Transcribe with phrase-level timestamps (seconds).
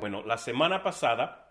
[0.00, 1.50] Bueno, la semana pasada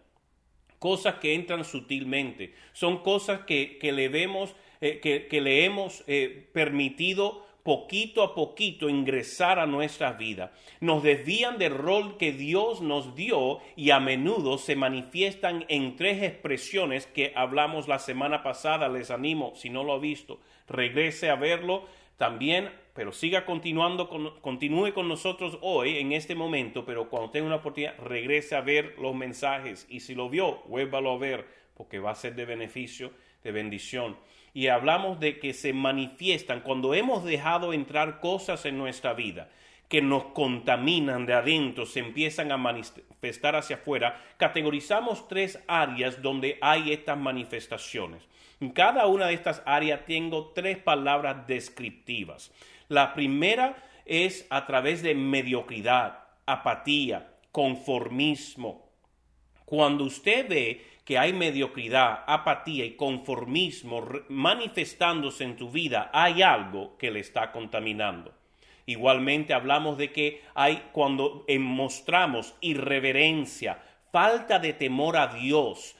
[0.84, 7.42] cosas que entran sutilmente, son cosas que, le, vemos, eh, que, le hemos eh, permitido
[7.62, 10.52] poquito a poquito ingresar a nuestra vida.
[10.80, 16.22] Nos desvían del rol que Dios nos dio y a menudo se manifiestan en tres
[16.22, 18.90] expresiones que hablamos la semana pasada.
[18.90, 20.38] Les animo, si no lo ha visto,
[20.68, 21.84] regrese a verlo
[22.16, 27.46] también, pero siga continuando, con, continúe con nosotros hoy, en este momento, pero cuando tenga
[27.46, 31.98] una oportunidad, regrese a ver los mensajes y si lo vio, vuélvalo a ver, porque
[31.98, 34.16] va a ser de beneficio, de bendición.
[34.52, 39.50] Y hablamos de que se manifiestan cuando hemos dejado entrar cosas en nuestra vida
[39.94, 46.58] que nos contaminan de adentro, se empiezan a manifestar hacia afuera, categorizamos tres áreas donde
[46.60, 48.20] hay estas manifestaciones.
[48.60, 52.50] En cada una de estas áreas tengo tres palabras descriptivas.
[52.88, 58.90] La primera es a través de mediocridad, apatía, conformismo.
[59.64, 66.98] Cuando usted ve que hay mediocridad, apatía y conformismo manifestándose en tu vida, hay algo
[66.98, 68.34] que le está contaminando.
[68.86, 73.78] Igualmente hablamos de que hay cuando mostramos irreverencia,
[74.12, 75.96] falta de temor a Dios,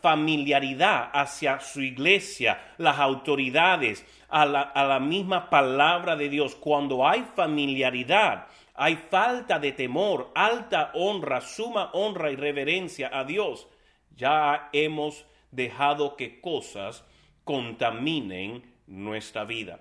[0.00, 6.54] familiaridad hacia su iglesia, las autoridades, a la, a la misma palabra de Dios.
[6.56, 13.68] Cuando hay familiaridad, hay falta de temor, alta honra, suma honra y reverencia a Dios.
[14.16, 17.04] Ya hemos dejado que cosas
[17.44, 19.80] contaminen nuestra vida.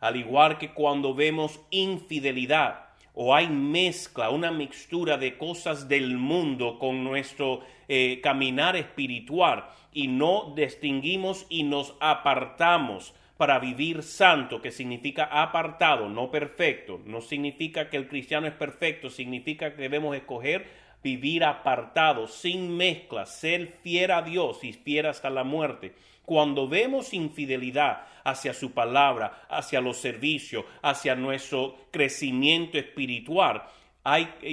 [0.00, 6.78] Al igual que cuando vemos infidelidad, o hay mezcla, una mixtura de cosas del mundo
[6.78, 14.70] con nuestro eh, caminar espiritual y no distinguimos y nos apartamos para vivir santo, que
[14.70, 17.00] significa apartado, no perfecto.
[17.06, 20.68] No significa que el cristiano es perfecto, significa que debemos escoger
[21.02, 25.94] vivir apartado, sin mezcla, ser fiel a Dios y fiel hasta la muerte.
[26.30, 33.64] Cuando vemos infidelidad hacia su palabra, hacia los servicios, hacia nuestro crecimiento espiritual,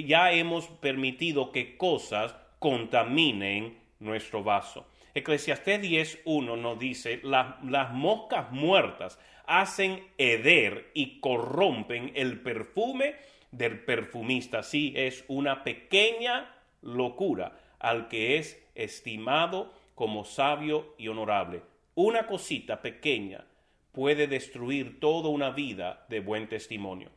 [0.04, 4.88] ya hemos permitido que cosas contaminen nuestro vaso.
[5.14, 9.16] Eclesiastés 10.1 nos dice, las moscas muertas
[9.46, 13.14] hacen heder y corrompen el perfume
[13.52, 14.64] del perfumista.
[14.64, 16.52] Sí, es una pequeña
[16.82, 21.60] locura al que es estimado como sabio y honorable.
[21.96, 23.44] Una cosita pequeña
[23.90, 27.10] puede destruir toda una vida de buen testimonio.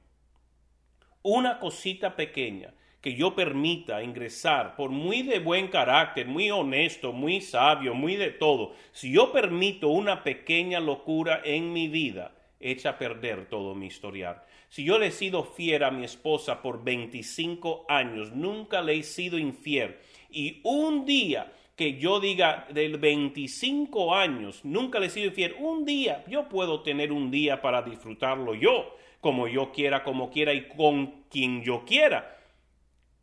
[1.22, 7.40] Una cosita pequeña que yo permita ingresar por muy de buen carácter, muy honesto, muy
[7.40, 12.98] sabio, muy de todo, si yo permito una pequeña locura en mi vida, echa a
[12.98, 14.42] perder todo mi historial.
[14.70, 19.04] Si yo le he sido fiel a mi esposa por 25 años, nunca le he
[19.04, 19.98] sido infiel,
[20.32, 25.84] y un día que yo diga del 25 años, nunca le he sido infiel, un
[25.84, 30.68] día, yo puedo tener un día para disfrutarlo yo, como yo quiera, como quiera y
[30.68, 32.38] con quien yo quiera.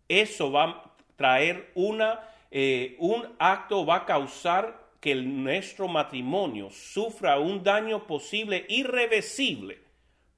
[0.08, 2.19] Eso va a traer una,
[2.50, 9.78] eh, un acto, va a causar que nuestro matrimonio sufra un daño posible irreversible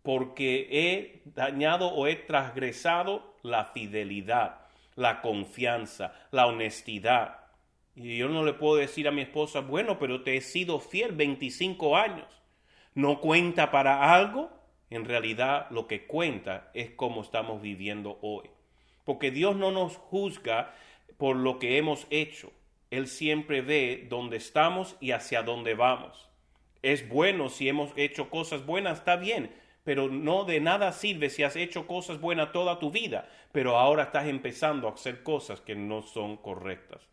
[0.03, 4.59] porque he dañado o he transgresado la fidelidad,
[4.95, 7.40] la confianza, la honestidad.
[8.03, 11.13] Y yo no le puedo decir a mi esposa, bueno, pero te he sido fiel
[11.13, 12.27] 25 años.
[12.95, 14.51] ¿No cuenta para algo?
[14.89, 18.49] En realidad lo que cuenta es cómo estamos viviendo hoy.
[19.05, 20.75] Porque Dios no nos juzga
[21.19, 22.51] por lo que hemos hecho.
[22.91, 26.31] Él siempre ve dónde estamos y hacia dónde vamos.
[26.81, 29.55] Es bueno si hemos hecho cosas buenas, está bien,
[29.85, 34.05] pero no de nada sirve si has hecho cosas buenas toda tu vida, pero ahora
[34.05, 37.11] estás empezando a hacer cosas que no son correctas.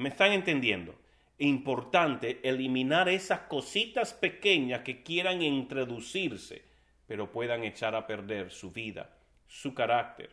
[0.00, 0.94] ¿Me están entendiendo?
[1.36, 6.64] Importante eliminar esas cositas pequeñas que quieran introducirse,
[7.06, 9.14] pero puedan echar a perder su vida,
[9.46, 10.30] su carácter,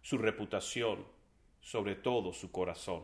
[0.00, 1.04] su reputación,
[1.60, 3.02] sobre todo su corazón.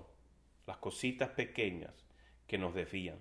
[0.64, 2.06] Las cositas pequeñas
[2.46, 3.18] que nos desvían.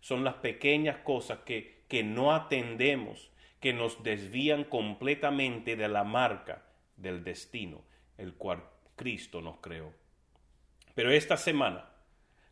[0.00, 3.30] Son las pequeñas cosas que, que no atendemos,
[3.60, 6.64] que nos desvían completamente de la marca
[6.96, 7.82] del destino,
[8.16, 8.64] el cual
[8.96, 9.92] Cristo nos creó.
[10.94, 11.91] Pero esta semana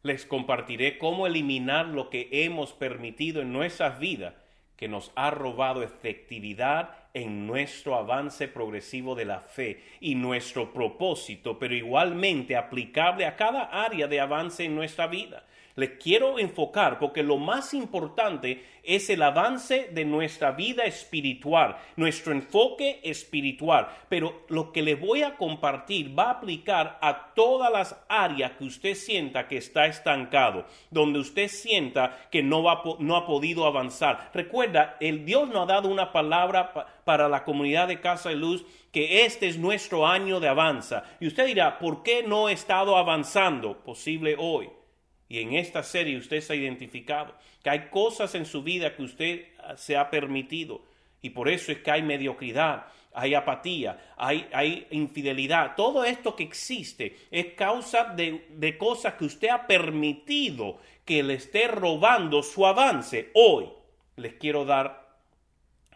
[0.02, 4.34] les compartiré cómo eliminar lo que hemos permitido en nuestras vidas
[4.76, 11.58] que nos ha robado efectividad en nuestro avance progresivo de la fe y nuestro propósito,
[11.58, 15.44] pero igualmente aplicable a cada área de avance en nuestra vida.
[15.76, 22.32] Les quiero enfocar porque lo más importante es el avance de nuestra vida espiritual, nuestro
[22.32, 23.88] enfoque espiritual.
[24.08, 28.64] Pero lo que le voy a compartir va a aplicar a todas las áreas que
[28.64, 34.30] usted sienta que está estancado, donde usted sienta que no, va, no ha podido avanzar.
[34.34, 38.64] Recuerda, el Dios nos ha dado una palabra para la comunidad de Casa de Luz
[38.92, 41.04] que este es nuestro año de avanza.
[41.20, 43.78] Y usted dirá, ¿por qué no he estado avanzando?
[43.84, 44.68] Posible hoy
[45.30, 49.04] y en esta serie usted se ha identificado que hay cosas en su vida que
[49.04, 50.82] usted ah, se ha permitido
[51.22, 55.76] y por eso es que hay mediocridad, hay apatía, hay, hay infidelidad.
[55.76, 61.34] Todo esto que existe es causa de, de cosas que usted ha permitido que le
[61.34, 63.30] esté robando su avance.
[63.34, 63.68] Hoy
[64.16, 64.99] les quiero dar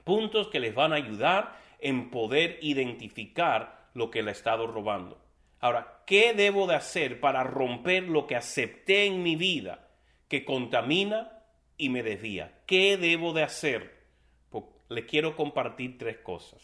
[0.04, 5.20] puntos que les van a ayudar en poder identificar lo que le ha estado robando.
[5.60, 9.88] Ahora, ¿qué debo de hacer para romper lo que acepté en mi vida
[10.28, 11.42] que contamina
[11.76, 12.60] y me desvía?
[12.66, 14.04] ¿Qué debo de hacer?
[14.50, 16.62] Pues, le quiero compartir tres cosas.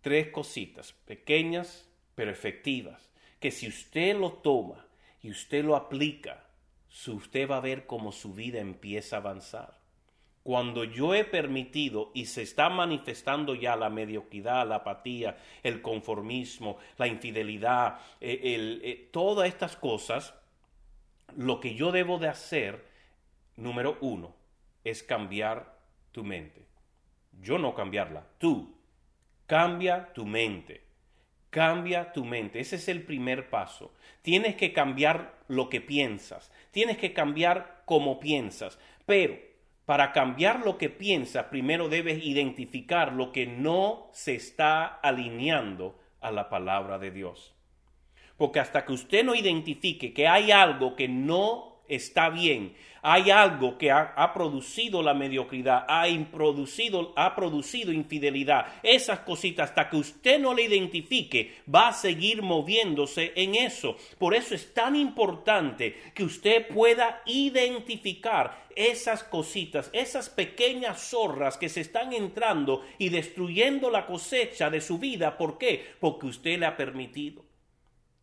[0.00, 3.10] Tres cositas, pequeñas pero efectivas,
[3.40, 4.86] que si usted lo toma
[5.20, 6.46] y usted lo aplica,
[7.08, 9.83] usted va a ver cómo su vida empieza a avanzar
[10.44, 16.76] cuando yo he permitido y se está manifestando ya la mediocridad, la apatía, el conformismo,
[16.98, 20.34] la infidelidad, eh, eh, todas estas cosas,
[21.34, 22.84] lo que yo debo de hacer,
[23.56, 24.36] número uno,
[24.84, 25.78] es cambiar
[26.12, 26.66] tu mente.
[27.40, 28.76] Yo no cambiarla, tú.
[29.46, 30.82] Cambia tu mente.
[31.48, 32.60] Cambia tu mente.
[32.60, 33.94] Ese es el primer paso.
[34.20, 36.52] Tienes que cambiar lo que piensas.
[36.70, 38.78] Tienes que cambiar cómo piensas.
[39.06, 39.53] Pero
[39.84, 46.30] para cambiar lo que piensa, primero debes identificar lo que no se está alineando a
[46.30, 47.54] la palabra de Dios.
[48.36, 52.74] Porque hasta que usted no identifique que hay algo que no está bien.
[53.06, 58.66] Hay algo que ha, producido la mediocridad, ha producido, ha producido infidelidad.
[58.82, 63.98] Esas cositas, hasta que usted no le identifique, va a seguir moviéndose en eso.
[64.18, 71.68] Por eso es tan importante que usted pueda identificar esas cositas, esas pequeñas zorras que
[71.68, 75.36] se están entrando y destruyendo la cosecha de su vida.
[75.36, 75.84] ¿Por qué?
[76.00, 77.44] Porque usted le ha permitido.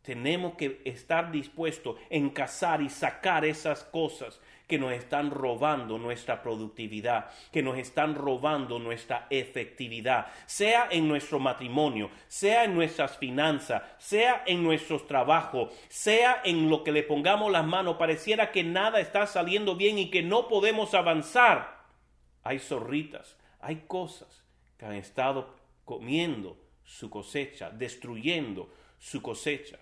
[0.01, 4.39] Tenemos que estar dispuestos en cazar y sacar esas cosas
[4.71, 11.39] que nos están robando nuestra productividad, que nos están robando nuestra efectividad, sea en nuestro
[11.39, 17.51] matrimonio, sea en nuestras finanzas, sea en nuestros trabajos, sea en lo que le pongamos
[17.51, 21.81] las manos, pareciera que nada está saliendo bien y que no podemos avanzar.
[22.41, 24.41] Hay zorritas, hay cosas
[24.77, 25.53] que han estado
[25.83, 29.79] comiendo su cosecha, destruyendo su cosecha.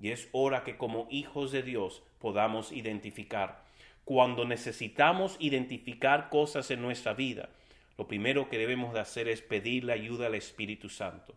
[0.00, 3.64] Y es hora que como hijos de Dios podamos identificar.
[4.04, 7.48] Cuando necesitamos identificar cosas en nuestra vida,
[7.96, 11.34] lo primero que debemos de hacer es pedirle ayuda al Espíritu Santo.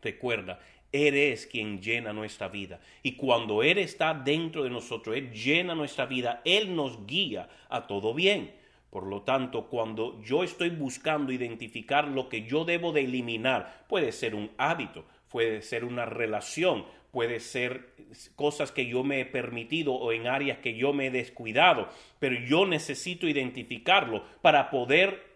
[0.00, 0.60] Recuerda,
[0.92, 2.80] Él es quien llena nuestra vida.
[3.02, 7.86] Y cuando Él está dentro de nosotros, Él llena nuestra vida, Él nos guía a
[7.86, 8.54] todo bien.
[8.90, 14.12] Por lo tanto, cuando yo estoy buscando identificar lo que yo debo de eliminar, puede
[14.12, 17.94] ser un hábito, puede ser una relación, puede ser
[18.34, 22.34] cosas que yo me he permitido o en áreas que yo me he descuidado, pero
[22.34, 25.33] yo necesito identificarlo para poder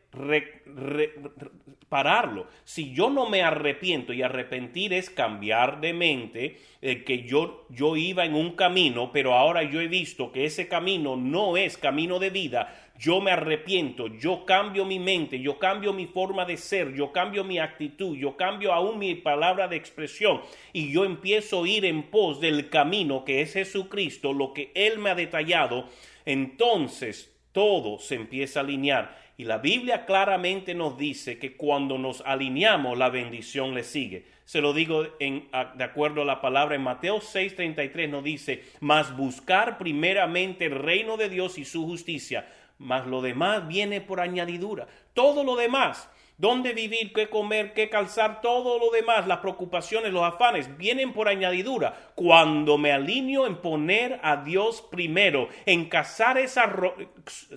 [1.88, 2.46] pararlo.
[2.64, 7.96] Si yo no me arrepiento y arrepentir es cambiar de mente, eh, que yo, yo
[7.96, 12.18] iba en un camino, pero ahora yo he visto que ese camino no es camino
[12.18, 16.94] de vida, yo me arrepiento, yo cambio mi mente, yo cambio mi forma de ser,
[16.94, 20.40] yo cambio mi actitud, yo cambio aún mi palabra de expresión
[20.72, 24.98] y yo empiezo a ir en pos del camino que es Jesucristo, lo que Él
[24.98, 25.86] me ha detallado,
[26.24, 29.18] entonces todo se empieza a alinear.
[29.36, 34.26] Y la Biblia claramente nos dice que cuando nos alineamos, la bendición le sigue.
[34.44, 39.16] Se lo digo en, de acuerdo a la palabra en Mateo 6:33 nos dice, mas
[39.16, 42.46] buscar primeramente el reino de Dios y su justicia
[42.78, 44.86] mas lo demás viene por añadidura.
[45.12, 46.08] Todo lo demás,
[46.38, 51.28] dónde vivir, qué comer, qué calzar, todo lo demás, las preocupaciones, los afanes, vienen por
[51.28, 52.12] añadidura.
[52.14, 56.71] Cuando me alineo en poner a Dios primero, en cazar esas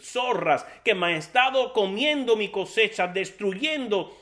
[0.02, 4.18] zorras que me han estado comiendo mi cosecha, destruyendo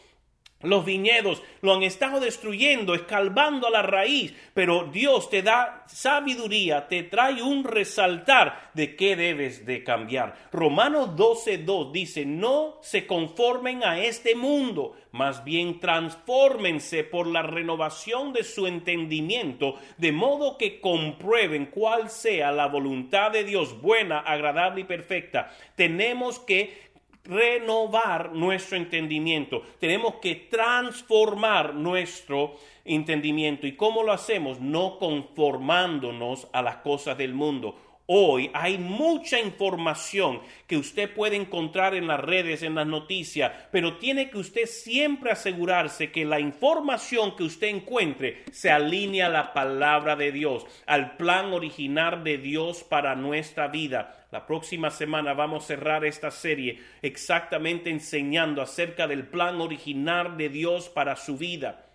[0.61, 6.87] los viñedos lo han estado destruyendo, escalvando a la raíz, pero Dios te da sabiduría,
[6.87, 10.35] te trae un resaltar de qué debes de cambiar.
[10.51, 18.33] Romanos 12.2 dice, no se conformen a este mundo, más bien transfórmense por la renovación
[18.33, 24.81] de su entendimiento, de modo que comprueben cuál sea la voluntad de Dios buena, agradable
[24.81, 25.51] y perfecta.
[25.75, 26.88] Tenemos que
[27.29, 33.67] renovar nuestro entendimiento, tenemos que transformar nuestro entendimiento.
[33.67, 34.59] ¿Y cómo lo hacemos?
[34.59, 37.75] No conformándonos a las cosas del mundo
[38.11, 43.97] Hoy hay mucha información que usted puede encontrar en las redes, en las noticias, pero
[43.97, 49.53] tiene que usted siempre asegurarse que la información que usted encuentre se alinea a la
[49.53, 54.18] palabra de Dios, al plan original de Dios para nuestra vida.
[54.31, 60.49] La próxima semana vamos a cerrar esta serie exactamente enseñando acerca del plan original de
[60.49, 61.87] Dios para su vida.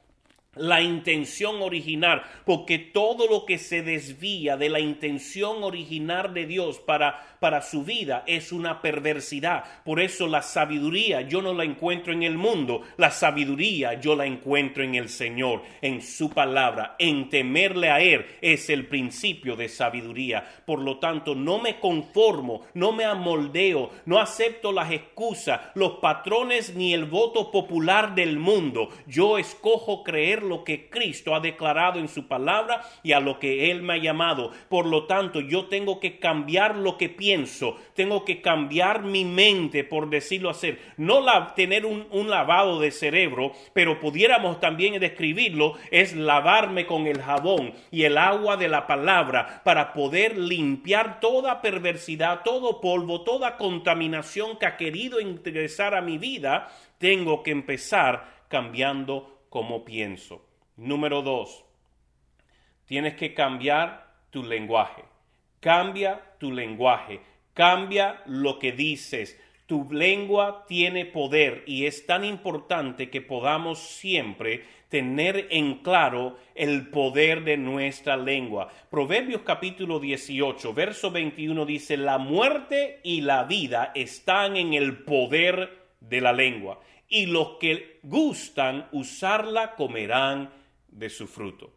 [0.56, 6.80] La intención original, porque todo lo que se desvía de la intención original de Dios
[6.80, 9.64] para, para su vida es una perversidad.
[9.84, 14.24] Por eso la sabiduría yo no la encuentro en el mundo, la sabiduría yo la
[14.24, 19.68] encuentro en el Señor, en su palabra, en temerle a Él es el principio de
[19.68, 20.42] sabiduría.
[20.64, 26.74] Por lo tanto, no me conformo, no me amoldeo, no acepto las excusas, los patrones
[26.74, 28.88] ni el voto popular del mundo.
[29.06, 33.70] Yo escojo creer lo que Cristo ha declarado en su palabra y a lo que
[33.70, 34.50] Él me ha llamado.
[34.70, 37.33] Por lo tanto, yo tengo que cambiar lo que pienso,
[37.94, 40.76] tengo que cambiar mi mente, por decirlo así.
[40.96, 47.20] No la, tener un, lavado de cerebro, pero pudiéramos también describirlo, es lavarme con el
[47.20, 53.56] jabón y el agua de la palabra para poder limpiar toda perversidad, todo polvo, toda
[53.56, 56.68] contaminación que ha querido ingresar a mi vida.
[56.98, 60.44] Tengo que empezar cambiando como pienso.
[60.76, 61.64] Número dos,
[62.86, 65.13] tienes que cambiar tu lenguaje.
[65.64, 67.23] Cambia tu lenguaje.
[67.54, 69.40] Cambia lo que dices.
[69.64, 76.88] Tu lengua tiene poder y es tan importante que podamos siempre tener en claro el
[76.88, 78.71] poder de nuestra lengua.
[78.90, 85.94] Proverbios capítulo 18, verso 21 dice, la muerte y la vida están en el poder
[85.99, 86.78] de la lengua
[87.09, 90.50] y los que gustan usarla comerán
[90.88, 91.73] de su fruto.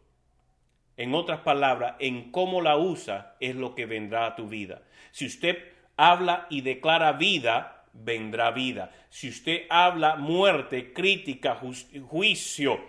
[0.98, 4.82] En otras palabras, en cómo la usa es lo que vendrá a tu vida.
[5.12, 5.56] Si usted
[5.96, 8.90] habla y declara vida, vendrá vida.
[9.08, 11.58] Si usted habla muerte, crítica,
[12.06, 12.80] juicio,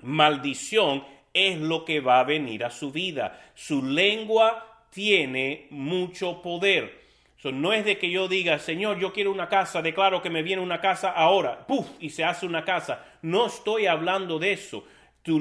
[0.00, 3.50] maldición, es lo que va a venir a su vida.
[3.54, 7.04] Su lengua tiene mucho poder
[7.52, 10.62] no es de que yo diga, Señor, yo quiero una casa, declaro que me viene
[10.62, 11.86] una casa ahora, ¡puf!
[12.00, 13.04] y se hace una casa.
[13.22, 14.84] No estoy hablando de eso.
[15.24, 15.40] Tu,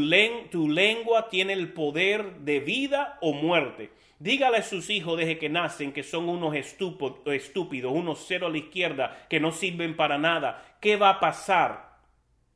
[0.49, 3.91] tu lengua tiene el poder de vida o muerte.
[4.17, 8.59] Dígale a sus hijos desde que nacen que son unos estúpidos, unos cero a la
[8.59, 10.77] izquierda, que no sirven para nada.
[10.79, 11.99] ¿Qué va a pasar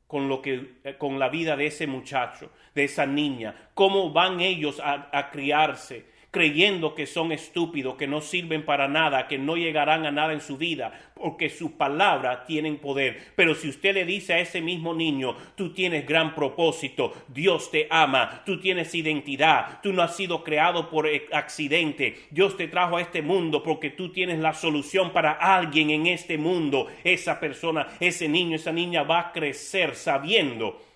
[0.06, 3.70] con, lo que, con la vida de ese muchacho, de esa niña?
[3.74, 6.17] ¿Cómo van ellos a criarse?
[6.30, 10.40] Creyendo que son estúpidos, que no sirven para nada, que no llegarán a nada en
[10.40, 13.32] su vida, porque sus palabras tienen poder.
[13.34, 17.88] Pero si usted le dice a ese mismo niño, tú tienes gran propósito, Dios te
[17.90, 23.02] ama, tú tienes identidad, tú no has sido creado por accidente, Dios te trajo a
[23.02, 28.28] este mundo porque tú tienes la solución para alguien en este mundo, esa persona, ese
[28.28, 30.87] niño, esa niña va a crecer sabiendo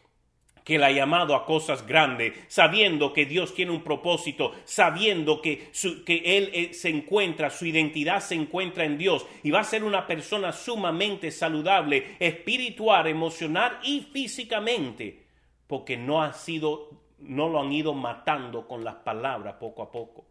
[0.64, 5.70] que la ha llamado a cosas grandes, sabiendo que Dios tiene un propósito, sabiendo que,
[6.06, 9.84] que Él eh, se encuentra, su identidad se encuentra en Dios y va a ser
[9.84, 15.26] una persona sumamente saludable, espiritual, emocional y físicamente,
[15.66, 20.26] porque no ha sido, no lo han ido matando con las palabras poco a poco.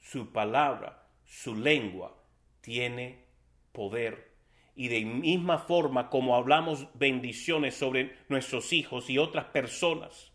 [0.00, 2.16] Su palabra, su lengua
[2.60, 3.24] tiene
[3.72, 4.29] poder
[4.74, 10.32] y de misma forma como hablamos bendiciones sobre nuestros hijos y otras personas,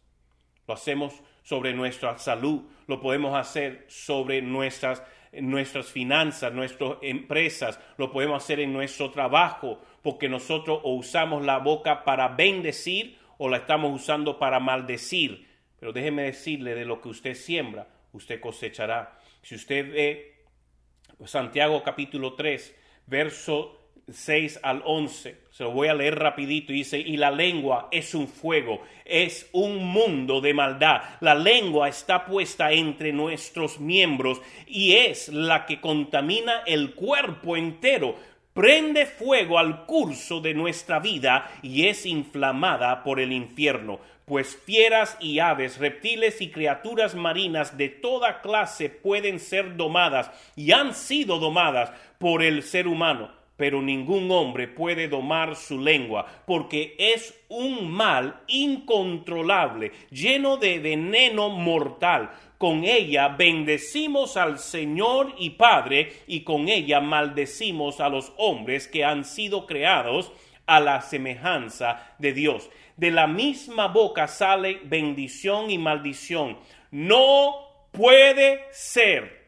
[0.68, 1.14] lo hacemos
[1.44, 8.60] sobre nuestra salud, lo podemos hacer sobre nuestras, nuestras finanzas, nuestras empresas, lo podemos hacer
[8.60, 14.40] en nuestro trabajo, porque nosotros o usamos la boca para bendecir o la estamos usando
[14.40, 15.48] para maldecir.
[15.80, 19.20] Pero déjeme decirle de lo que usted siembra, usted cosechará.
[19.42, 20.36] Si usted ve
[21.26, 22.76] Santiago capítulo 3,
[23.08, 25.38] verso 6 al 11.
[25.50, 26.72] Se lo voy a leer rapidito.
[26.72, 31.02] Dice, y la lengua es un fuego, es un mundo de maldad.
[31.22, 38.16] La lengua está puesta entre nuestros miembros y es la que contamina el cuerpo entero.
[38.54, 44.00] Prende fuego al curso de nuestra vida y es inflamada por el infierno.
[44.26, 50.72] Pues fieras y aves, reptiles y criaturas marinas de toda clase pueden ser domadas y
[50.72, 56.96] han sido domadas por el ser humano pero ningún hombre puede domar su lengua, porque
[56.98, 62.32] es un mal incontrolable, lleno de veneno mortal.
[62.58, 69.06] Con ella bendecimos al Señor y Padre, y con ella maldecimos a los hombres que
[69.06, 70.32] han sido creados
[70.66, 72.70] a la semejanza de Dios.
[72.98, 76.58] De la misma boca sale bendición y maldición.
[76.92, 79.45] No puede ser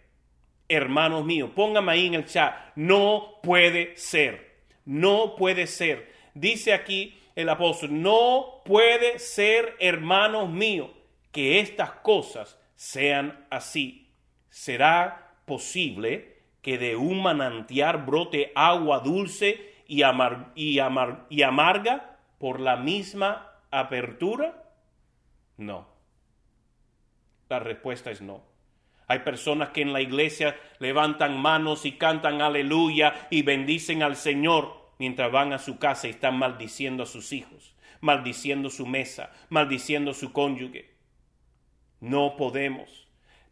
[0.69, 4.55] hermanos míos, póngame ahí en el chat, no puede ser,
[4.85, 6.11] no puede ser.
[6.33, 10.89] Dice aquí el apóstol, no puede ser, hermanos míos,
[11.31, 14.11] que estas cosas sean así.
[14.49, 20.01] ¿Será posible que de un manantial brote agua dulce y,
[20.55, 20.79] y,
[21.29, 24.63] y amarga por la misma apertura?
[25.57, 25.87] No.
[27.49, 28.46] La respuesta es no.
[29.07, 34.91] Hay personas que en la iglesia levantan manos y cantan aleluya y bendicen al Señor
[34.99, 40.13] mientras van a su casa y están maldiciendo a sus hijos, maldiciendo su mesa, maldiciendo
[40.13, 40.93] su cónyuge.
[42.01, 43.06] No podemos.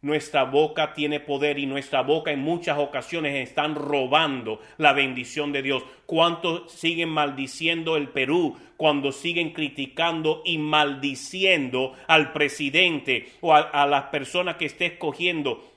[0.06, 5.62] Nuestra boca tiene poder y nuestra boca en muchas ocasiones están robando la bendición de
[5.62, 5.82] Dios.
[6.06, 13.84] ¿Cuántos siguen maldiciendo el Perú cuando siguen criticando y maldiciendo al presidente o a, a
[13.88, 15.75] las personas que esté escogiendo?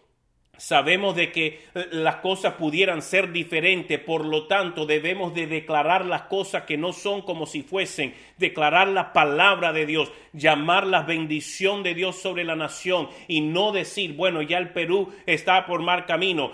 [0.59, 6.05] Sabemos de que eh, las cosas pudieran ser diferentes, por lo tanto debemos de declarar
[6.05, 11.03] las cosas que no son como si fuesen, declarar la palabra de Dios, llamar la
[11.03, 15.81] bendición de Dios sobre la nación y no decir, bueno, ya el Perú está por
[15.81, 16.51] mal camino,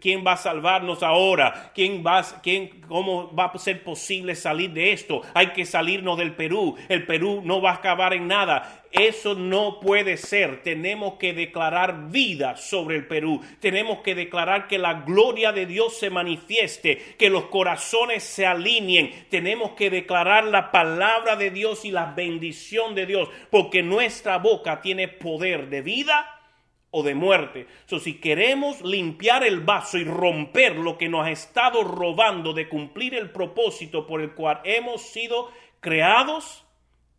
[0.00, 1.70] ¿quién va a salvarnos ahora?
[1.72, 5.22] ¿Quién va, quién, cómo va a ser posible salir de esto?
[5.34, 8.79] Hay que salirnos del Perú, el Perú no va a acabar en nada.
[8.92, 10.62] Eso no puede ser.
[10.62, 13.40] Tenemos que declarar vida sobre el Perú.
[13.60, 19.26] Tenemos que declarar que la gloria de Dios se manifieste, que los corazones se alineen.
[19.28, 24.80] Tenemos que declarar la palabra de Dios y la bendición de Dios, porque nuestra boca
[24.80, 26.40] tiene poder de vida
[26.90, 27.68] o de muerte.
[27.86, 32.68] So, si queremos limpiar el vaso y romper lo que nos ha estado robando de
[32.68, 36.64] cumplir el propósito por el cual hemos sido creados,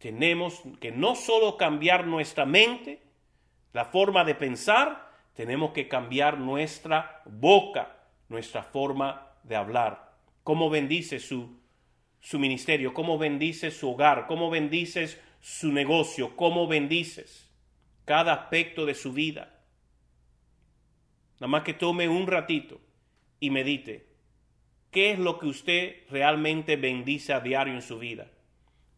[0.01, 3.03] tenemos que no solo cambiar nuestra mente,
[3.71, 7.95] la forma de pensar, tenemos que cambiar nuestra boca,
[8.27, 10.17] nuestra forma de hablar.
[10.43, 11.55] ¿Cómo bendice su,
[12.19, 12.95] su ministerio?
[12.95, 14.25] ¿Cómo bendice su hogar?
[14.25, 16.35] ¿Cómo bendices su negocio?
[16.35, 17.47] ¿Cómo bendices
[18.03, 19.59] cada aspecto de su vida?
[21.35, 22.81] Nada más que tome un ratito
[23.39, 24.07] y medite.
[24.89, 28.31] ¿Qué es lo que usted realmente bendice a diario en su vida?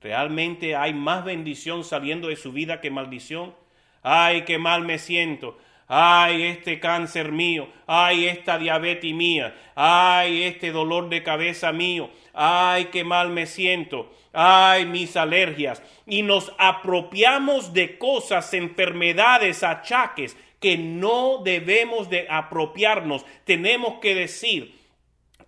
[0.04, 3.56] ¿Realmente hay más bendición saliendo de su vida que maldición?
[4.02, 5.58] Ay, qué mal me siento.
[5.88, 7.70] Ay, este cáncer mío.
[7.88, 9.56] Ay, esta diabetes mía.
[9.76, 12.10] Ay, este dolor de cabeza mío.
[12.34, 14.12] Ay, qué mal me siento.
[14.34, 15.82] Ay, mis alergias.
[16.06, 23.26] Y nos apropiamos de cosas, enfermedades, achaques que no debemos de apropiarnos.
[23.46, 24.83] Tenemos que decir,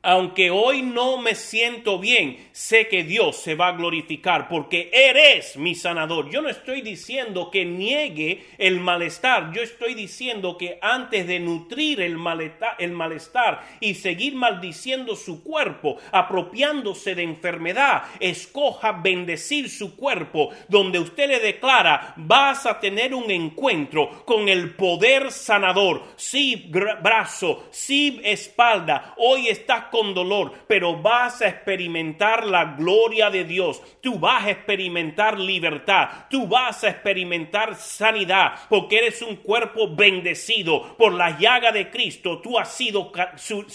[0.06, 5.58] aunque hoy no me siento bien, sé que Dios se va a glorificar porque eres
[5.58, 6.30] mi sanador.
[6.30, 12.02] Yo no estoy diciendo que niegue el malestar, yo estoy diciendo que antes de nutrir
[12.02, 21.00] el malestar, y seguir maldiciendo su cuerpo, apropiándose de enfermedad, escoja bendecir su cuerpo, donde
[21.00, 26.04] usted le declara, vas a tener un encuentro con el poder sanador.
[26.16, 33.46] Sí, brazo, sí, espalda, hoy estás con dolor, pero vas a experimentar la gloria de
[33.46, 33.82] Dios.
[34.02, 36.26] Tú vas a experimentar libertad.
[36.30, 42.42] Tú vas a experimentar sanidad porque eres un cuerpo bendecido por la llaga de Cristo.
[42.42, 43.10] Tú has sido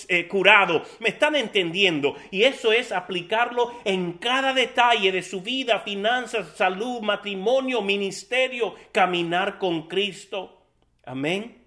[0.08, 0.82] eh, curado.
[0.98, 2.14] ¿Me están entendiendo?
[2.30, 9.56] Y eso es aplicarlo en cada detalle de su vida, finanzas, salud, matrimonio, ministerio, caminar
[9.56, 10.66] con Cristo.
[11.06, 11.64] Amén.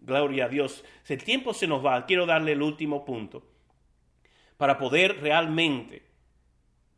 [0.00, 0.84] Gloria a Dios.
[1.08, 2.04] El tiempo se nos va.
[2.04, 3.55] Quiero darle el último punto
[4.56, 6.06] para poder realmente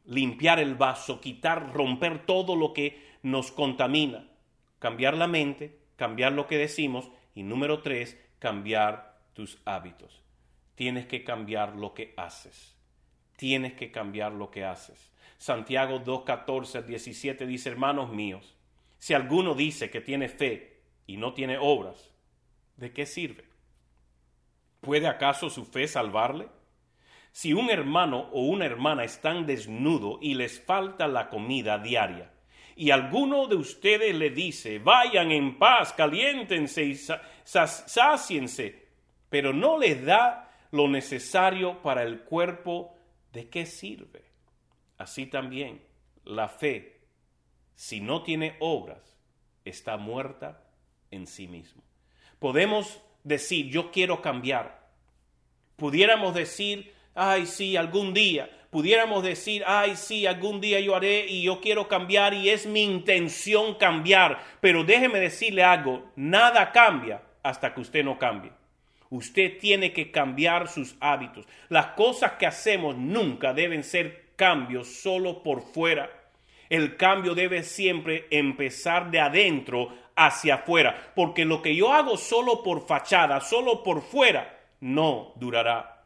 [0.05, 4.27] limpiar el vaso, quitar, romper todo lo que nos contamina.
[4.79, 10.23] Cambiar la mente, cambiar lo que decimos y número tres, cambiar tus hábitos.
[10.75, 12.77] Tienes que cambiar lo que haces.
[13.37, 15.11] Tienes que cambiar lo que haces.
[15.37, 18.57] Santiago 2, 14 17 dice, hermanos míos,
[18.99, 22.11] si alguno dice que tiene fe y no tiene obras,
[22.77, 23.44] ¿de qué sirve?
[24.81, 26.49] ¿Puede acaso su fe salvarle?
[27.38, 32.33] Si un hermano o una hermana están desnudo y les falta la comida diaria,
[32.74, 36.96] y alguno de ustedes le dice, vayan en paz, caliéntense y
[37.44, 38.88] sáciense,
[39.29, 42.96] pero no les da lo necesario para el cuerpo,
[43.33, 44.24] ¿de qué sirve?
[44.96, 45.81] Así también
[46.24, 47.03] la fe,
[47.77, 49.16] si no tiene obras,
[49.64, 50.64] está muerta
[51.12, 51.85] en sí mismo.
[52.40, 54.88] Podemos decir, yo quiero cambiar.
[55.77, 58.49] Pudiéramos decir, ay, sí, algún día.
[58.71, 62.83] Pudiéramos decir, ay, sí, algún día yo haré y yo quiero cambiar y es mi
[62.83, 64.39] intención cambiar.
[64.61, 68.53] Pero déjeme decirle algo, nada cambia hasta que usted no cambie.
[69.11, 71.47] Usted tiene que cambiar sus hábitos.
[71.71, 76.11] Las cosas que hacemos nunca deben ser cambios solo por fuera.
[76.69, 82.63] El cambio debe siempre empezar de adentro hacia afuera, porque lo que yo hago solo
[82.63, 85.98] por fachada, solo por fuera, no durará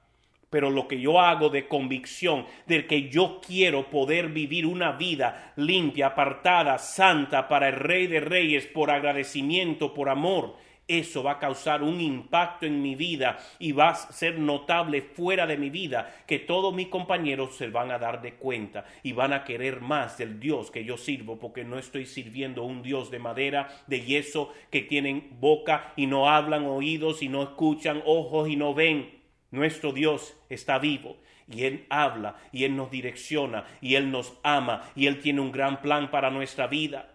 [0.52, 5.54] pero lo que yo hago de convicción, de que yo quiero poder vivir una vida
[5.56, 11.38] limpia, apartada, santa para el Rey de Reyes, por agradecimiento, por amor, eso va a
[11.38, 16.22] causar un impacto en mi vida y va a ser notable fuera de mi vida
[16.26, 20.18] que todos mis compañeros se van a dar de cuenta y van a querer más
[20.18, 24.52] del Dios que yo sirvo porque no estoy sirviendo un Dios de madera, de yeso,
[24.70, 29.21] que tienen boca y no hablan, oídos y no escuchan, ojos y no ven.
[29.52, 34.90] Nuestro Dios está vivo y Él habla y Él nos direcciona y Él nos ama
[34.96, 37.14] y Él tiene un gran plan para nuestra vida.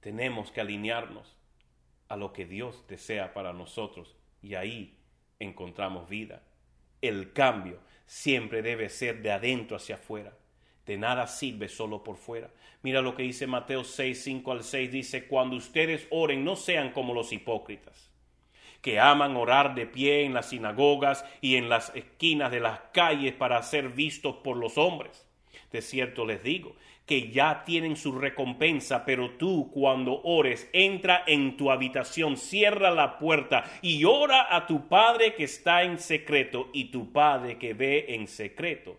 [0.00, 1.36] Tenemos que alinearnos
[2.08, 4.96] a lo que Dios desea para nosotros y ahí
[5.38, 6.42] encontramos vida.
[7.02, 10.32] El cambio siempre debe ser de adentro hacia afuera.
[10.86, 12.50] De nada sirve solo por fuera.
[12.82, 14.90] Mira lo que dice Mateo 6, 5 al 6.
[14.90, 18.09] Dice, cuando ustedes oren, no sean como los hipócritas
[18.80, 23.34] que aman orar de pie en las sinagogas y en las esquinas de las calles
[23.34, 25.26] para ser vistos por los hombres.
[25.70, 26.74] De cierto les digo
[27.06, 33.18] que ya tienen su recompensa, pero tú cuando ores, entra en tu habitación, cierra la
[33.18, 38.14] puerta y ora a tu Padre que está en secreto, y tu Padre que ve
[38.14, 38.96] en secreto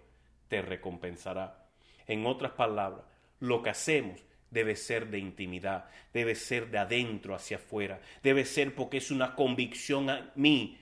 [0.50, 1.66] te recompensará.
[2.06, 3.06] En otras palabras,
[3.40, 8.76] lo que hacemos debe ser de intimidad, debe ser de adentro hacia afuera, debe ser
[8.76, 10.78] porque es una convicción a mí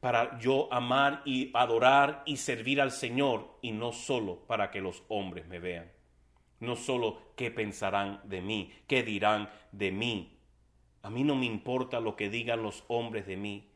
[0.00, 5.04] para yo amar y adorar y servir al Señor y no solo para que los
[5.08, 5.92] hombres me vean,
[6.58, 10.36] no solo qué pensarán de mí, qué dirán de mí.
[11.02, 13.68] A mí no me importa lo que digan los hombres de mí,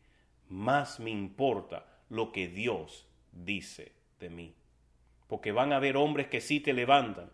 [0.49, 4.55] más me importa lo que Dios dice de mí.
[5.27, 7.31] Porque van a haber hombres que sí te levantan,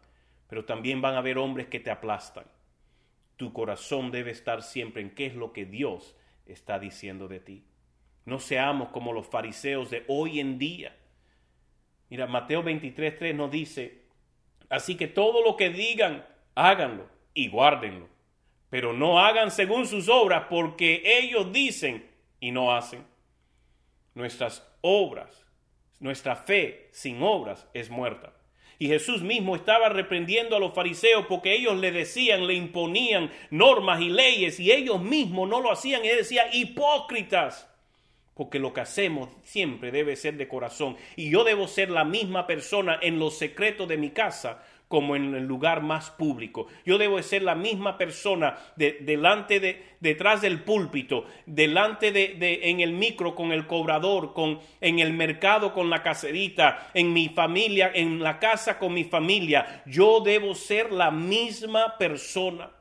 [0.50, 2.44] pero también van a haber hombres que te aplastan.
[3.36, 7.64] Tu corazón debe estar siempre en qué es lo que Dios está diciendo de ti.
[8.24, 10.96] No seamos como los fariseos de hoy en día.
[12.08, 14.02] Mira, Mateo 23.3 nos dice,
[14.68, 18.08] así que todo lo que digan, háganlo y guárdenlo,
[18.70, 22.10] pero no hagan según sus obras porque ellos dicen
[22.40, 23.06] y no hacen.
[24.14, 25.46] Nuestras obras,
[26.00, 28.32] nuestra fe sin obras es muerta.
[28.80, 34.00] Y Jesús mismo estaba reprendiendo a los fariseos porque ellos le decían, le imponían normas
[34.00, 36.02] y leyes y ellos mismos no lo hacían.
[36.02, 37.68] Él decía, hipócritas,
[38.32, 40.96] porque lo que hacemos siempre debe ser de corazón.
[41.14, 45.36] Y yo debo ser la misma persona en los secretos de mi casa como en
[45.36, 46.66] el lugar más público.
[46.84, 52.92] Yo debo ser la misma persona delante de, detrás del púlpito, delante de, en el
[52.92, 58.20] micro con el cobrador, con, en el mercado con la caserita, en mi familia, en
[58.20, 59.84] la casa con mi familia.
[59.86, 62.72] Yo debo ser la misma persona,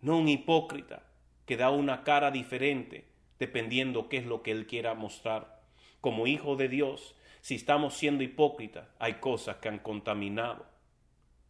[0.00, 1.04] no un hipócrita
[1.46, 3.04] que da una cara diferente
[3.38, 5.62] dependiendo qué es lo que Él quiera mostrar.
[6.00, 10.74] Como hijo de Dios, si estamos siendo hipócritas, hay cosas que han contaminado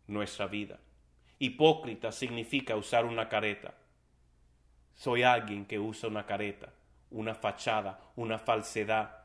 [0.07, 0.79] nuestra vida.
[1.39, 3.75] Hipócrita significa usar una careta.
[4.95, 6.73] Soy alguien que usa una careta,
[7.11, 9.25] una fachada, una falsedad,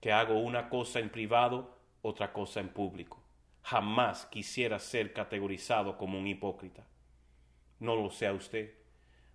[0.00, 3.20] que hago una cosa en privado, otra cosa en público.
[3.62, 6.86] Jamás quisiera ser categorizado como un hipócrita.
[7.80, 8.74] No lo sea usted.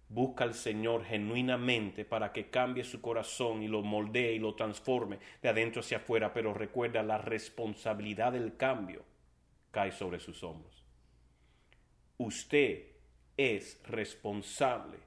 [0.08, 5.20] Busca al Señor genuinamente para que cambie su corazón y lo moldee y lo transforme
[5.42, 9.11] de adentro hacia afuera, pero recuerda la responsabilidad del cambio
[9.72, 10.86] cae sobre sus hombros.
[12.18, 12.92] Usted
[13.38, 15.00] es responsable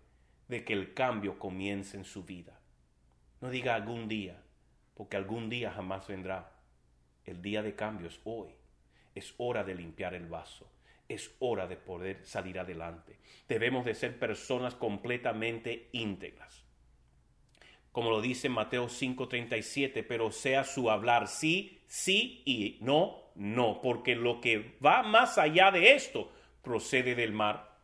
[0.48, 2.61] de que el cambio comience en su vida.
[3.40, 4.42] No diga algún día,
[4.94, 6.53] porque algún día jamás vendrá.
[7.24, 8.55] El día de cambio es hoy.
[9.14, 10.70] Es hora de limpiar el vaso
[11.09, 13.18] es hora de poder salir adelante.
[13.48, 16.64] Debemos de ser personas completamente íntegras.
[17.92, 24.14] Como lo dice Mateo 5:37, pero sea su hablar sí, sí y no, no, porque
[24.14, 26.30] lo que va más allá de esto
[26.62, 27.74] procede del mar.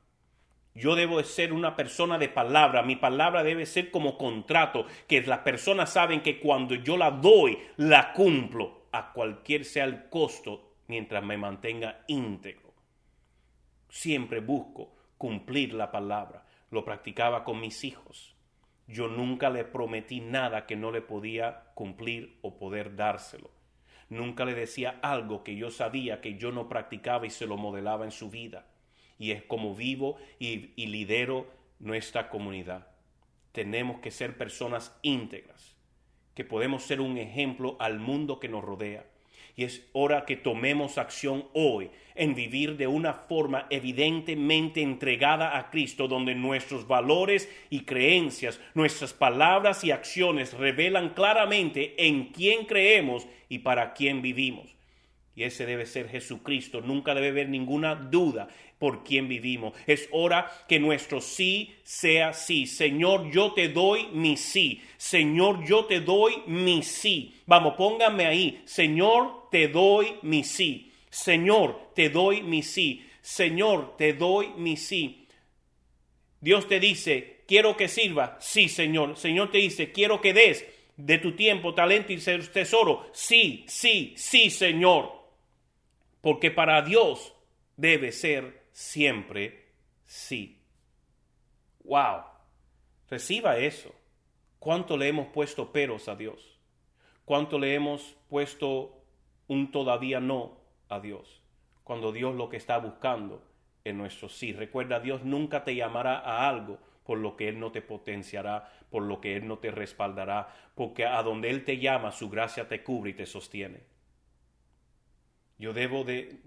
[0.74, 5.20] Yo debo de ser una persona de palabra, mi palabra debe ser como contrato, que
[5.22, 10.74] las personas saben que cuando yo la doy, la cumplo, a cualquier sea el costo,
[10.86, 12.70] mientras me mantenga íntegro
[13.90, 16.46] siempre busco cumplir la palabra.
[16.70, 18.34] Lo practicaba con mis hijos.
[18.86, 23.50] Yo nunca le prometí nada que no le podía cumplir o poder dárselo.
[24.11, 28.05] Nunca le decía algo que yo sabía que yo no practicaba y se lo modelaba
[28.05, 28.66] en su vida.
[29.18, 31.46] Y es como vivo y, lidero
[31.79, 32.88] nuestra comunidad.
[33.53, 35.77] Tenemos que ser personas íntegras,
[36.35, 39.07] que podemos ser un ejemplo al mundo que nos rodea
[39.57, 45.70] y es hora que tomemos acción hoy en vivir de una forma evidentemente entregada a
[45.70, 53.26] Cristo, donde nuestros valores y creencias, nuestras palabras y acciones revelan claramente en quién creemos
[53.48, 54.80] y para quién vivimos.
[55.44, 56.81] Ese debe ser Jesucristo.
[56.81, 58.48] Nunca debe haber ninguna duda
[58.79, 59.74] por quién vivimos.
[59.87, 62.66] Es hora que nuestro sí sea sí.
[62.66, 64.83] Señor, yo te doy mi sí.
[64.96, 67.35] Señor, yo te doy mi sí.
[67.46, 68.62] Vamos, póngame ahí.
[68.64, 70.92] Señor, te doy mi sí.
[71.11, 73.07] Señor, te doy mi sí.
[73.20, 75.26] Señor, te doy mi sí.
[76.40, 78.38] Dios te dice, quiero que sirva.
[78.40, 79.16] Sí, Señor.
[79.16, 80.64] Señor te dice, quiero que des
[80.96, 83.11] de tu tiempo, talento y tesoro.
[83.12, 85.19] Sí, sí, sí, Señor.
[86.20, 87.35] Porque para Dios
[87.76, 89.72] debe ser siempre
[90.04, 90.62] sí.
[91.85, 92.22] Wow.
[93.09, 93.94] Reciba eso.
[94.59, 96.59] ¿Cuánto le hemos puesto peros a Dios?
[97.24, 99.02] ¿Cuánto le hemos puesto
[99.48, 101.42] un todavía no a Dios?
[101.83, 103.42] Cuando Dios lo que está buscando
[103.85, 104.52] en nuestro sí.
[104.52, 109.02] Recuerda, Dios nunca te llamará a algo por lo que Él no te potenciará, por
[109.02, 112.83] lo que Él no te respaldará, porque a donde Él te llama, su gracia te
[112.85, 113.80] cubre y te sostiene.
[115.61, 116.40] Yo debo de,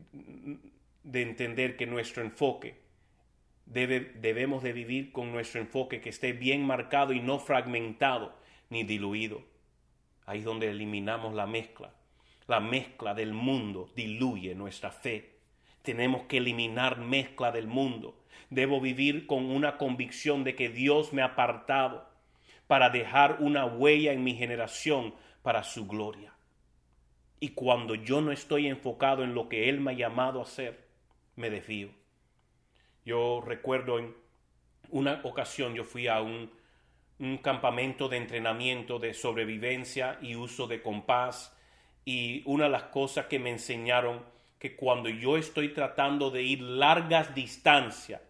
[1.03, 2.81] de entender que nuestro enfoque
[3.67, 8.35] debe, debemos de vivir con nuestro enfoque que esté bien marcado y no fragmentado
[8.71, 9.43] ni diluido.
[10.25, 11.93] Ahí es donde eliminamos la mezcla.
[12.47, 15.35] La mezcla del mundo diluye nuestra fe.
[15.83, 18.17] Tenemos que eliminar mezcla del mundo.
[18.49, 22.09] Debo vivir con una convicción de que Dios me ha apartado
[22.65, 26.32] para dejar una huella en mi generación para su gloria.
[27.43, 30.87] Y cuando yo no estoy enfocado en lo que Él me ha llamado a hacer,
[31.35, 31.89] me desvío.
[33.03, 34.15] Yo recuerdo en
[34.91, 36.49] una ocasión yo fui a un,
[37.19, 41.53] un campamento de entrenamiento de sobrevivencia y uso de compás
[42.05, 44.23] y una de las cosas que me enseñaron
[44.57, 48.21] que cuando yo estoy tratando de ir largas distancias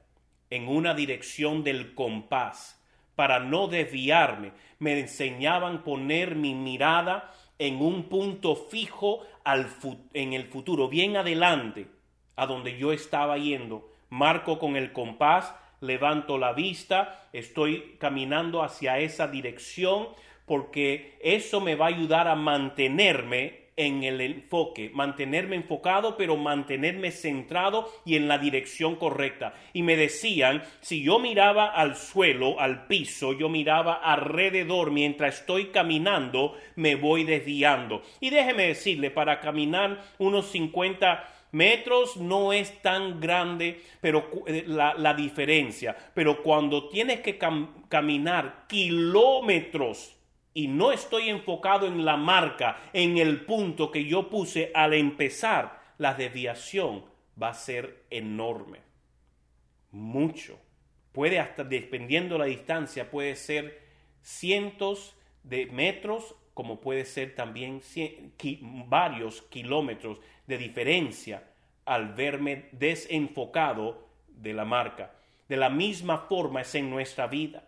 [0.49, 2.83] en una dirección del compás
[3.15, 9.67] para no desviarme, me enseñaban poner mi mirada en un punto fijo al
[10.13, 11.87] en el futuro, bien adelante,
[12.35, 13.89] a donde yo estaba yendo.
[14.09, 20.07] Marco con el compás, levanto la vista, estoy caminando hacia esa dirección
[20.45, 27.11] porque eso me va a ayudar a mantenerme en el enfoque, mantenerme enfocado, pero mantenerme
[27.11, 29.53] centrado y en la dirección correcta.
[29.73, 35.67] Y me decían, si yo miraba al suelo, al piso, yo miraba alrededor mientras estoy
[35.67, 38.01] caminando, me voy desviando.
[38.19, 45.13] Y déjeme decirle, para caminar unos 50 metros no es tan grande pero eh, la,
[45.13, 47.37] diferencia, pero cuando tienes que
[47.87, 50.15] caminar kilómetros
[50.53, 55.81] y no estoy enfocado en la marca, en el punto que yo puse al empezar,
[55.97, 57.05] la desviación
[57.41, 58.79] va a ser enorme.
[59.91, 60.59] Mucho.
[61.11, 63.81] Puede hasta, dependiendo la distancia, puede ser
[64.21, 67.81] cientos de metros, como puede ser también
[68.87, 71.43] varios kilómetros de diferencia
[71.85, 75.13] al verme desenfocado de la marca.
[75.47, 77.67] De la misma forma es en nuestra vida.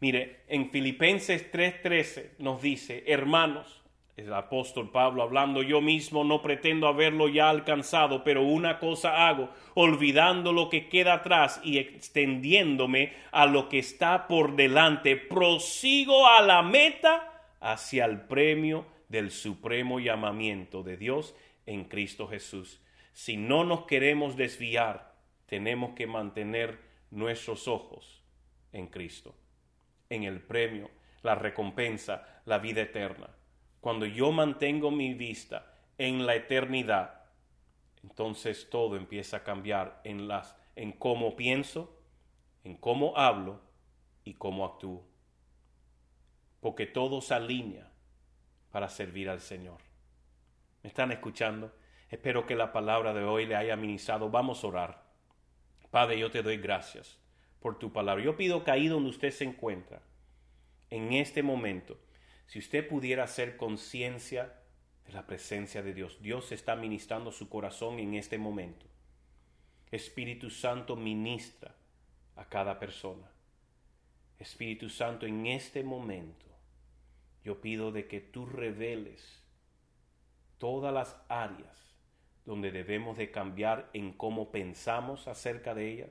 [0.00, 3.82] Mire, en Filipenses 3:13 nos dice, hermanos,
[4.16, 9.50] el apóstol Pablo hablando, yo mismo no pretendo haberlo ya alcanzado, pero una cosa hago,
[9.74, 16.42] olvidando lo que queda atrás y extendiéndome a lo que está por delante, prosigo a
[16.42, 21.34] la meta hacia el premio del supremo llamamiento de Dios
[21.66, 22.80] en Cristo Jesús.
[23.12, 25.14] Si no nos queremos desviar,
[25.46, 26.78] tenemos que mantener
[27.10, 28.22] nuestros ojos
[28.72, 29.34] en Cristo
[30.10, 30.90] en el premio,
[31.22, 33.28] la recompensa, la vida eterna.
[33.80, 37.24] Cuando yo mantengo mi vista en la eternidad,
[38.02, 42.00] entonces todo empieza a cambiar en las en cómo pienso,
[42.62, 43.60] en cómo hablo
[44.24, 45.04] y cómo actúo.
[46.60, 47.90] Porque todo se alinea
[48.70, 49.78] para servir al Señor.
[50.82, 51.74] ¿Me están escuchando?
[52.10, 54.30] Espero que la palabra de hoy le haya ministrado.
[54.30, 55.02] Vamos a orar.
[55.90, 57.18] Padre, yo te doy gracias
[57.60, 58.24] por tu palabra.
[58.24, 60.02] Yo pido que ahí donde usted se encuentra,
[60.90, 61.98] en este momento,
[62.46, 64.54] si usted pudiera hacer conciencia
[65.06, 68.86] de la presencia de Dios, Dios está ministrando su corazón en este momento.
[69.90, 71.74] Espíritu Santo ministra
[72.36, 73.30] a cada persona.
[74.38, 76.46] Espíritu Santo, en este momento,
[77.44, 79.42] yo pido de que tú reveles
[80.58, 81.76] todas las áreas
[82.44, 86.08] donde debemos de cambiar en cómo pensamos acerca de ella,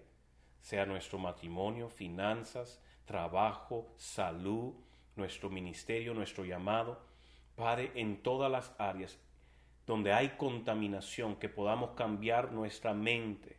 [0.68, 4.74] sea nuestro matrimonio, finanzas, trabajo, salud,
[5.16, 7.00] nuestro ministerio, nuestro llamado.
[7.56, 9.18] Padre, en todas las áreas
[9.86, 13.56] donde hay contaminación, que podamos cambiar nuestra mente,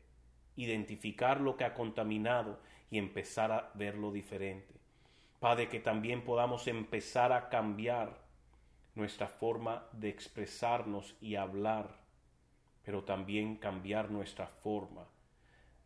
[0.55, 4.75] identificar lo que ha contaminado y empezar a verlo diferente.
[5.41, 8.19] Padre, que también podamos empezar a cambiar
[8.95, 11.89] nuestra forma de expresarnos y hablar,
[12.83, 15.07] pero también cambiar nuestra forma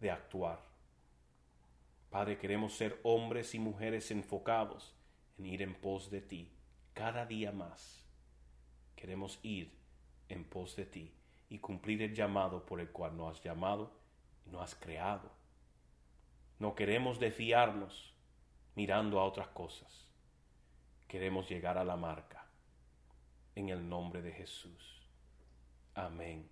[0.00, 0.71] de actuar.
[2.12, 4.94] Padre, queremos ser hombres y mujeres enfocados
[5.38, 6.52] en ir en pos de ti
[6.92, 8.04] cada día más.
[8.94, 9.72] Queremos ir
[10.28, 11.14] en pos de ti
[11.48, 13.94] y cumplir el llamado por el cual nos has llamado
[14.44, 15.30] y nos has creado.
[16.58, 18.12] No queremos desviarnos
[18.74, 20.06] mirando a otras cosas.
[21.08, 22.46] Queremos llegar a la marca.
[23.54, 25.00] En el nombre de Jesús.
[25.94, 26.51] Amén.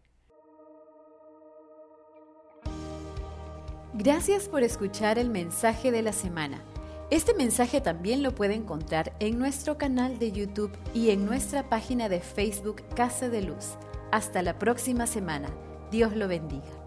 [3.93, 6.63] Gracias por escuchar el mensaje de la semana.
[7.11, 12.09] Este mensaje también lo puede encontrar en nuestro canal de YouTube y en nuestra página
[12.09, 13.75] de Facebook Casa de Luz.
[14.13, 15.49] Hasta la próxima semana.
[15.91, 16.80] Dios lo bendiga.